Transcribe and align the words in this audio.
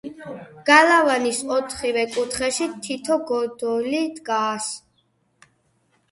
გალავნის 0.67 1.41
ოთხივე 1.57 2.05
კუთხეში 2.15 2.67
თითო 2.87 3.17
გოდოლი 3.31 3.99
დგას. 4.15 4.71